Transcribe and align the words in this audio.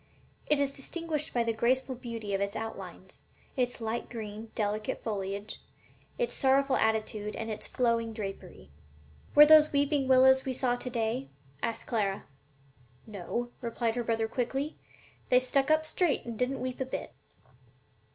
It 0.47 0.59
is 0.59 0.71
distinguished 0.71 1.31
by 1.31 1.43
the 1.43 1.53
graceful 1.53 1.93
beauty 1.93 2.33
of 2.33 2.41
its 2.41 2.55
outlines, 2.55 3.23
its 3.55 3.79
light 3.79 4.09
green, 4.09 4.49
delicate 4.55 5.03
foliage, 5.03 5.61
its 6.17 6.33
sorrowing 6.33 6.81
attitude 6.81 7.35
and 7.35 7.51
its 7.51 7.67
flowing 7.67 8.11
drapery.'" 8.11 8.71
"Were 9.35 9.45
those 9.45 9.71
weeping 9.71 10.07
willows 10.07 10.37
that 10.39 10.45
we 10.47 10.53
saw 10.53 10.75
to 10.75 10.89
day?" 10.89 11.29
asked 11.61 11.85
Clara. 11.85 12.23
"No," 13.05 13.51
replied 13.61 13.95
her 13.95 14.03
brother, 14.03 14.27
quickly; 14.27 14.75
"they 15.29 15.37
just 15.37 15.49
stuck 15.49 15.69
up 15.69 15.85
straight 15.85 16.25
and 16.25 16.35
didn't 16.35 16.61
weep 16.61 16.79
a 16.81 16.85
bit." 16.85 17.13